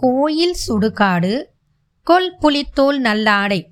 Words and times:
கோயில் 0.00 0.56
சுடுகாடு 0.66 1.44
கொல் 2.02 2.36
புலித்தோல் 2.40 3.00
நல்லாடை. 3.00 3.66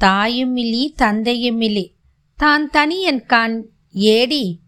தாயுமில்லி 0.00 0.94
தந்தையுமில்லி 0.98 1.86
தான் 2.36 2.70
தனியன் 2.70 3.26
கான் 3.26 3.68
ஏடி. 3.92 4.60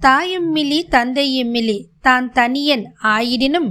தாயுமில்லி 0.00 0.80
தந்தையுமில்லி 0.90 1.86
தான் 2.00 2.32
தனியன் 2.32 2.94
ஆயிடினும் 3.02 3.70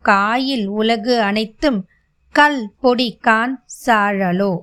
காயில் 0.00 0.66
உலகு 0.66 1.20
அனைத்தும் 1.20 1.86
கல் 2.30 2.72
பொடி 2.80 3.16
கான் 3.20 3.64
சாழலோ. 3.86 4.58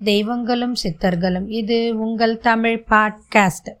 தெய்வங்களும் 0.00 0.76
சித்தர்களும் 0.82 1.48
இது 1.48 1.98
உங்கள் 1.98 2.38
தமிழ் 2.38 2.84
பாட்காஸ்ட். 2.90 3.72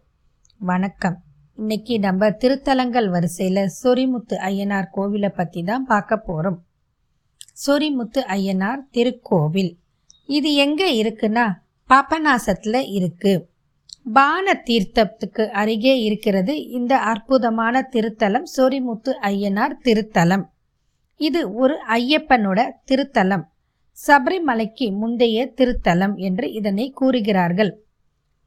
வணக்கம். 0.58 1.22
இன்னைக்கு 1.54 1.98
நம்ம 1.98 2.30
திருத்தலங்கள் 2.30 3.08
வரிசையில் 3.08 3.70
சொரிமுத்து 3.82 4.36
ஐயனார் 4.50 4.92
கோவிலை 4.96 5.28
பற்றி 5.28 5.62
தான் 5.62 5.84
பார்க்க 5.84 6.16
போகிறோம் 6.16 6.65
சொரிமுத்து 7.66 8.18
ஐயனார் 8.18 8.80
திருக்கோவில். 8.92 9.72
இது 10.26 10.54
எங்கே 10.54 11.02
இருக்குன்னா 11.02 11.52
பாபநாசத்தில் 11.88 12.88
இருக்கு. 12.88 13.48
பான 14.12 14.62
தீர்த்தத்துக்கு 14.66 15.48
அருகே 15.48 16.00
இருக்கிறது 16.00 16.66
இந்த 16.68 16.98
அற்புதமான 16.98 17.88
திருத்தலம் 17.92 18.46
சொரிமுத்து 18.56 19.14
ஐயனார் 19.22 19.76
திருத்தலம். 19.84 20.44
இது 21.16 21.54
ஒரு 21.54 21.78
ஐயப்பனோட 21.88 22.70
திருத்தலம். 22.90 23.42
சபரிமலைக்கு 24.06 24.90
முந்தைய 24.90 25.52
திருத்தலம் 25.56 26.14
என்று 26.14 26.52
இதனை 26.52 26.90
கூறுகிறார்கள். 26.90 27.82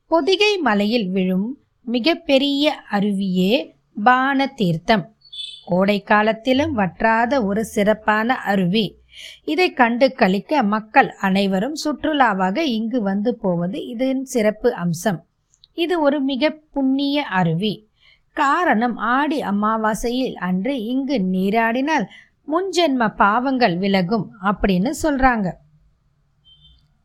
பொதிகை 0.05 0.57
மலையில் 0.57 1.09
விழும் 1.09 1.57
மிகப்பெரிய 1.81 2.75
அருவியே 2.91 3.73
பான 4.03 4.47
தீர்த்தம். 4.47 5.15
கோடை 5.69 5.97
காலத்திலும் 6.01 6.73
வற்றாத 6.73 7.45
ஒரு 7.45 7.63
சிறப்பான 7.65 8.37
அருவி. 8.51 8.85
இதை 9.43 9.67
கண்டு 9.73 10.07
கழிக்க 10.13 10.63
மக்கள் 10.63 11.09
அனைவரும் 11.21 11.75
சுற்றுலாவாக 11.83 12.57
இங்கு 12.57 13.01
வந்து 13.01 13.31
போவது 13.35 13.77
இதன் 13.85 14.23
சிறப்பு 14.25 14.69
அம்சம். 14.73 15.19
இது 15.73 15.95
ஒரு 16.01 16.19
மிக 16.21 16.51
புண்ணிய 16.73 17.25
அருவி. 17.39 17.73
காரணம் 18.33 18.97
ஆடி 18.97 19.39
அமாவாசையில் 19.41 20.35
அன்று 20.35 20.73
இங்கு 20.83 21.17
நீராடினால் 21.33 22.05
முன்ஜென்ம 22.47 23.07
பாவங்கள் 23.15 23.77
விலகும் 23.77 24.27
அப்படின்னு 24.43 24.91
சொல்றாங்க. 25.03 25.47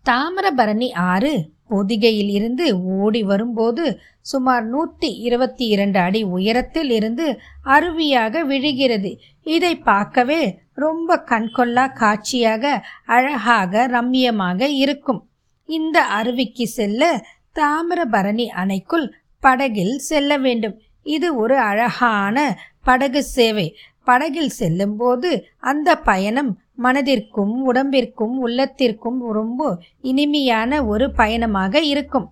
தாமிரபரணி 0.05 0.89
ஆறு 0.95 1.35
பொதிகையில் 1.69 2.31
இருந்து 2.31 2.81
ஓடி 2.83 3.23
வரும்போது 3.23 4.01
சுமார் 4.21 4.65
நூற்றி 4.65 5.15
இருபத்தி 5.17 5.67
இரண்டு 5.67 5.99
அடி 5.99 6.23
உயரத்தில் 6.23 6.91
இருந்து 6.91 7.41
அருவியாக 7.65 8.45
விழுகிறது. 8.45 9.19
இதை 9.43 9.77
பார்க்கவே 9.77 10.59
ரொம்ப 10.75 11.25
கண்கொள்ளா 11.27 11.93
காட்சியாக 11.93 12.85
அழகாக 13.07 13.87
ரம்மியமாக 13.87 14.61
இருக்கும். 14.61 15.29
இந்த 15.65 16.03
அருவிக்கு 16.03 16.65
செல்ல 16.65 17.25
தாமிரபரணி 17.55 18.47
அணைக்குள் 18.57 19.13
படகில் 19.41 19.99
செல்ல 19.99 20.39
வேண்டும். 20.39 20.81
இது 21.03 21.37
ஒரு 21.37 21.59
அழகான 21.59 22.57
படகு 22.83 23.23
சேவை. 23.23 23.77
படகில் 24.05 24.49
செல்லும்போது 24.49 25.49
அந்த 25.59 25.97
பயணம் 25.97 26.63
மனதிற்கும் 26.79 27.55
உடம்பிற்கும் 27.73 28.35
உள்ளத்திற்கும் 28.47 29.19
ரொம்ப 29.33 29.79
இனிமையான 30.01 30.85
ஒரு 30.85 31.07
பயணமாக 31.13 31.81
இருக்கும். 31.81 32.27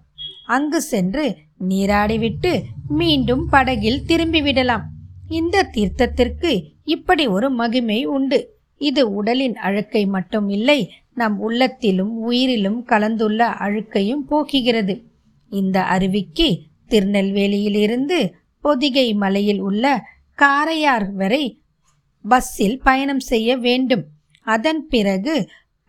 அங்கு 0.47 0.81
சென்று 0.83 1.25
நீராடிவிட்டு 1.69 2.53
மீண்டும் 2.89 3.45
படகில் 3.49 4.03
திரும்பிவிடலாம் 4.07 4.83
இந்த 5.29 5.71
தீர்த்தத்திற்கு 5.75 6.51
இப்படி 6.85 7.27
ஒரு 7.27 7.51
மகிமை 7.51 8.05
உண்டு. 8.05 8.39
இது 8.81 9.03
உடலின் 9.15 9.57
அழுக்கை 9.57 10.07
மட்டும் 10.07 10.49
இல்லை 10.49 10.91
நம் 11.15 11.39
உள்ளத்திலும் 11.39 12.31
உயிரிலும் 12.31 12.83
கலந்துள்ள 12.83 13.47
அழுக்கையும் 13.47 14.25
போக்குகிறது. 14.31 14.95
இந்த 15.51 15.79
அருவிக்கு 15.83 16.49
திருநெல்வேலியிலிருந்து 16.89 18.19
பொதிகை 18.61 19.15
மலையில் 19.15 19.61
உள்ள 19.61 19.85
காரையார் 20.39 21.07
வரை 21.15 21.45
பஸ்ஸில் 22.25 22.79
பயணம் 22.81 23.21
செய்ய 23.21 23.57
வேண்டும். 23.57 24.05
அதன் 24.43 24.87
பிறகு 24.89 25.35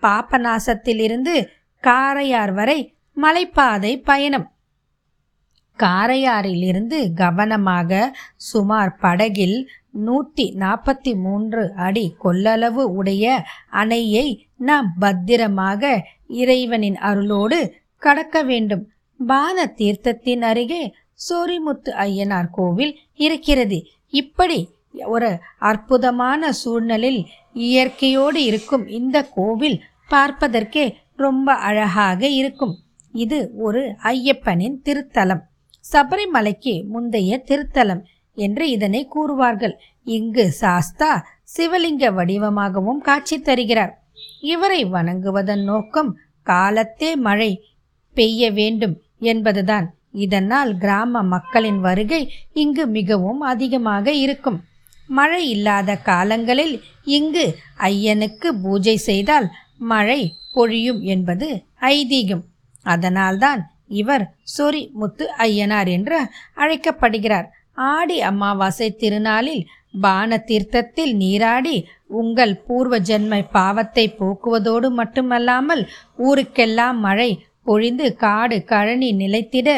பாபநாசத்திலிருந்து 0.03 1.35
காரையார் 1.83 2.53
வரை 2.53 2.79
மலைப்பாதை 3.17 3.93
பயணம். 4.03 4.47
காரையாரிலிருந்து 5.79 7.13
கவனமாக 7.13 7.91
சுமார் 8.35 8.95
படகில் 8.95 9.57
நூற்றி 9.91 10.45
நாற்பத்தி 10.59 11.11
மூன்று 11.15 11.63
அடி 11.75 12.15
கொள்ளளவு 12.23 12.83
உடைய 12.99 13.43
அணையை 13.71 14.27
நாம் 14.55 14.93
பத்திரமாக 14.99 16.05
இறைவனின் 16.27 16.97
அருளோடு 16.97 17.59
கடக்க 17.97 18.43
வேண்டும். 18.43 18.83
பான 19.19 19.65
தீர்த்தத்தின் 19.77 20.41
அருகே 20.41 20.83
சோரிமுத்து 21.29 21.91
ஐயனார் 22.05 22.49
கோவில் 22.51 22.93
இருக்கிறது. 23.15 23.79
இப்படி 24.09 24.59
ஒரு 25.05 25.29
அற்புதமான 25.59 26.51
சூழ்நிலையில் 26.51 27.21
இயற்கையோடு 27.53 28.43
இருக்கும் 28.43 28.87
இந்த 28.87 29.23
கோவில் 29.23 29.83
பார்ப்பதற்கே 30.07 30.95
ரொம்ப 31.15 31.53
அழகாக 31.53 32.27
இருக்கும். 32.27 32.79
இது 33.11 33.51
ஒரு 33.55 33.95
ஐயப்பனின் 34.03 34.77
திருத்தலம். 34.85 35.41
சபரிமலைக்கு 35.91 36.85
முந்தைய 36.87 37.43
திருத்தலம் 37.47 38.01
என்று 38.33 38.69
இதனை 38.69 39.09
கூறுவார்கள். 39.15 39.73
இங்கு 40.03 40.51
சாஸ்தா 40.51 41.25
சிவலிங்க 41.57 42.13
வடிவமாகவும் 42.13 42.97
காட்சி 42.97 43.39
தருகிறார். 43.39 44.03
இவரை 44.41 44.85
வணங்குவதன் 44.85 45.63
நோக்கம் 45.63 46.17
காலத்தே 46.45 47.15
மழை 47.15 47.65
பெய்ய 48.13 48.51
வேண்டும் 48.51 49.01
என்பதுதான். 49.19 49.95
இதனால் 50.11 50.77
கிராம 50.77 51.23
மக்களின் 51.23 51.79
வருகை 51.79 52.31
இங்கு 52.53 52.87
மிகவும் 52.87 53.39
அதிகமாக 53.39 54.11
இருக்கும். 54.11 54.63
மழை 55.09 55.41
இல்லாத 55.49 55.95
காலங்களில் 56.01 56.75
இங்கு 57.03 57.45
ஐயனுக்கு 57.77 58.49
பூஜை 58.63 58.95
செய்தால் 58.97 59.47
மழை 59.77 60.21
பொழியும் 60.53 61.01
என்பது 61.01 61.47
ஐதீகம். 61.81 62.43
அதனால்தான் 62.85 63.61
இவர் 63.87 64.25
சொரி 64.57 64.91
முத்து 64.91 65.25
ஐயனார் 65.37 65.89
என்று 65.89 66.19
அழைக்கப்படுகிறார். 66.53 67.47
ஆடி 67.91 68.17
அமாவாசை 68.21 68.89
திருநாளில் 68.95 69.63
பான 70.01 70.37
தீர்த்தத்தில் 70.37 71.13
நீராடி 71.15 71.75
உங்கள் 72.19 72.53
பூர்வ 72.67 72.99
ஜென்ம 72.99 73.41
பாவத்தை 73.51 74.05
போக்குவதோடு 74.19 74.89
மட்டுமல்லாமல் 74.89 75.83
ஊருக்கெல்லாம் 76.17 76.99
மழை 76.99 77.29
பொழிந்து 77.63 78.07
காடு 78.15 78.57
கழனி 78.65 79.09
நிலைத்திட 79.13 79.69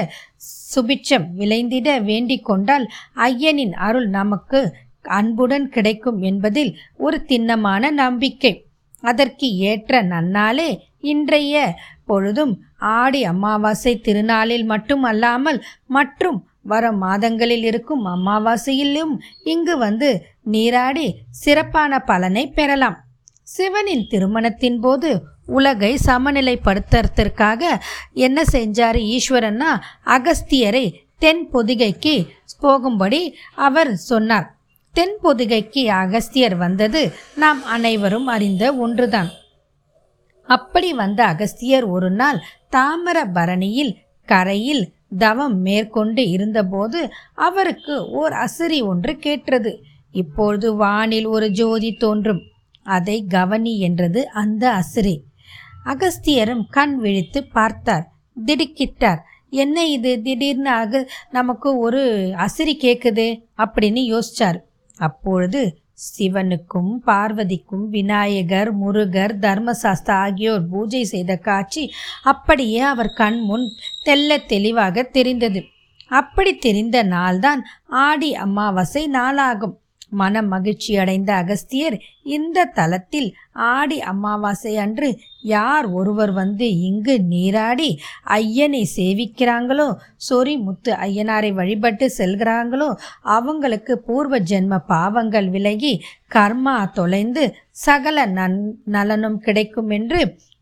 சுபிட்சம் 0.76 1.28
விளைந்திட 1.38 1.90
வேண்டிக் 2.02 2.46
கொண்டால் 2.46 2.86
ஐயனின் 3.16 3.74
அருள் 3.78 4.10
நமக்கு 4.10 4.62
அன்புடன் 5.08 5.70
கிடைக்கும் 5.70 6.22
என்பதில் 6.22 6.78
ஒரு 6.98 7.26
திண்ணமான 7.26 7.92
நம்பிக்கை. 7.92 8.66
அதற்கு 9.02 9.56
ஏற்ற 9.58 10.04
நன்னாளே 10.04 10.78
இன்றைய 11.00 11.74
பொழுதும் 12.06 12.64
ஆடி 12.78 13.24
அமாவாசை 13.24 14.00
திருநாளில் 14.00 14.66
மட்டுமல்லாமல் 14.66 15.64
மற்றும் 15.86 16.48
வரும் 16.62 16.98
மாதங்களில் 16.98 17.64
இருக்கும் 17.64 18.06
அமாவாசையிலும் 18.06 19.18
இங்கு 19.44 19.78
வந்து 19.78 20.26
நீராடி 20.42 21.16
சிறப்பான 21.30 22.00
பலனை 22.00 22.48
பெறலாம். 22.48 23.04
சிவனின் 23.44 24.08
திருமணத்தின் 24.10 24.80
போது 24.80 25.22
உலகை 25.46 25.98
சமநிலைப்படுத்துறதற்காக 26.06 27.78
என்ன 28.14 28.44
செஞ்சார் 28.52 29.18
ஈஸ்வரன்னா 29.18 29.80
அகஸ்தியரை 30.06 30.94
தென் 31.18 31.50
பொதிகைக்கு 31.54 32.28
போகும்படி 32.60 33.38
அவர் 33.56 33.96
சொன்னார். 33.96 34.55
தென் 34.96 35.18
பொதிகைக்கு 35.24 35.86
அகஸ்தியர் 35.86 36.56
வந்தது. 36.56 37.02
நாம் 37.36 37.64
அனைவரும் 37.66 38.28
அறிந்த 38.28 38.74
ஒன்றுதான். 38.76 39.30
அப்படி 40.48 40.94
வந்த 40.94 41.26
அகஸ்தியர் 41.26 41.84
ஒரு 41.84 42.10
நாள் 42.12 42.40
தாமிரபரணியில் 42.72 43.94
கரையில் 44.26 44.84
தவம் 45.18 45.58
மேற்கொண்டு 45.62 46.30
இருந்தபோது 46.30 47.10
அவருக்கு 47.36 48.10
ஓர் 48.10 48.32
அசரி 48.32 48.80
ஒன்று 48.86 49.16
கேட்டது 49.16 49.84
இப்பொழுது 50.12 50.76
வானில் 50.76 51.26
ஒரு 51.26 51.50
ஜோதி 51.50 51.94
தோன்றும். 51.94 52.42
அதை 52.84 53.26
கவனி 53.30 53.80
என்றது 53.80 54.30
அந்த 54.30 54.64
அசிரி. 54.72 55.18
அகஸ்தியரும் 55.86 56.66
கண் 56.70 56.96
விழித்து 56.98 57.44
பார்த்தார். 57.44 58.08
திடுக்கிட்டார். 58.46 59.20
என்ன 59.50 59.86
இது? 59.88 60.22
திடீர்னு 60.22 60.70
அக 60.70 61.10
நமக்கு 61.32 61.78
ஒரு 61.78 62.02
அசிரி 62.38 62.74
கேட்குது 62.82 63.28
அப்படின்னு 63.58 64.02
யோசிச்சார். 64.14 64.58
அப்பொழுது 64.98 65.78
சிவனுக்கும் 66.18 66.92
பார்வதிக்கும் 67.06 67.90
விநாயகர் 67.90 68.72
முருகர் 68.78 69.34
தர்மசாஸ்தா 69.42 70.16
ஆகியோர் 70.22 70.68
பூஜை 70.70 71.04
செய்த 71.04 71.36
காட்சி 71.38 71.92
அப்படியே 72.24 72.80
அவர் 72.80 73.12
கண் 73.14 73.40
முன் 73.40 73.66
தெல்ல 74.06 74.46
தெளிவாக 74.46 75.04
தெரிந்தது. 75.04 75.64
அப்படி 76.08 76.58
தெரிந்த 76.58 77.04
நாள்தான் 77.04 77.62
ஆடி 77.88 78.36
அமாவாசை 78.36 79.08
நாளாகும். 79.08 79.76
மன 80.20 80.42
மகிழ்ச்சி 80.52 80.92
அடைந்த 80.98 81.32
அகஸ்தியர் 81.36 81.98
இந்த 82.36 82.66
தலத்தில் 82.78 83.30
ஆடி 83.70 83.98
அமாவாசை 84.12 84.74
அன்று 84.78 85.10
யார் 85.54 85.88
ஒருவர் 85.92 86.34
வந்து 86.34 86.68
இங்கு 86.90 87.16
நீராடி 87.30 87.90
ஐயனை 88.38 88.84
சேவிக்கிறாங்களோ 88.96 89.88
சொரி 90.30 90.56
முத்து 90.64 90.92
ஐயனாரை 91.08 91.52
வழிபட்டு 91.54 92.08
செல்கிறாங்களோ 92.18 92.90
அவங்களுக்கு 93.36 93.96
பூர்வ 94.08 94.40
ஜென்ம 94.52 94.80
பாவங்கள் 94.88 95.50
விலகி 95.50 95.94
கர்மா 96.36 96.76
தொலைந்து 96.94 97.46
சகல 97.86 98.26
நன் 98.38 98.60
நலனும் 98.96 99.40
கிடைக்கும் 99.40 99.94
என்று 100.00 100.22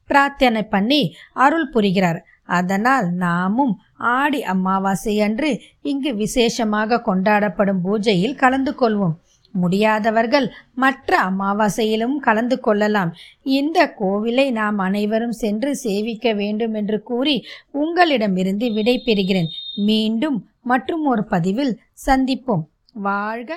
பிரார்த்தனை 0.09 0.61
பண்ணி 0.67 1.01
அருள் 1.43 1.71
புரிகிறார். 1.73 2.19
அதனால் 2.57 3.07
நாமும் 3.23 3.73
ஆடி 4.13 4.39
அமாவாசை 4.53 5.13
அன்று 5.21 5.49
இங்கு 5.91 6.11
விசேஷமாக 6.15 7.01
கொண்டாடப்படும் 7.05 7.83
பூஜையில் 7.85 8.35
கலந்து 8.35 8.71
கொள்வோம். 8.81 9.15
முடியாதவர்கள் 9.53 10.47
மற்ற 10.75 11.19
அமாவாசையிலும் 11.29 12.15
கலந்து 12.17 12.59
கொள்ளலாம். 12.59 13.11
இந்த 13.43 13.93
கோவிலை 13.99 14.51
நாம் 14.51 14.77
அனைவரும் 14.77 15.35
சென்று 15.43 15.75
சேவிக்க 15.75 16.33
வேண்டும் 16.33 16.73
என்று 16.73 17.03
கூறி 17.03 17.45
உங்களிடமிருந்து 17.71 18.73
விடை 18.73 19.01
பெறுகிறேன். 19.05 19.49
மீண்டும் 19.75 20.39
மற்றும் 20.63 21.05
ஒரு 21.05 21.23
பதிவில் 21.23 21.79
சந்திப்போம். 22.05 22.65
வாழ்க 22.93 23.51